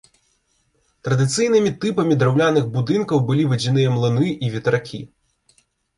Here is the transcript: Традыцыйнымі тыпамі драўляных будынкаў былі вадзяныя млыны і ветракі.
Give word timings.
Традыцыйнымі 1.07 1.71
тыпамі 1.83 2.17
драўляных 2.23 2.65
будынкаў 2.77 3.17
былі 3.29 3.45
вадзяныя 3.53 3.93
млыны 3.97 4.27
і 4.49 4.51
ветракі. 4.55 4.99